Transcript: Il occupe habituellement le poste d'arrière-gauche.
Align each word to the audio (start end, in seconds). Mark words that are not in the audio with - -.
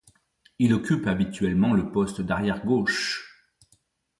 Il 0.57 0.73
occupe 0.73 1.05
habituellement 1.05 1.73
le 1.73 1.91
poste 1.91 2.21
d'arrière-gauche. 2.21 3.53